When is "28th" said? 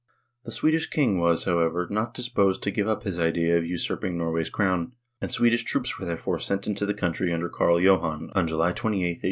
8.71-8.99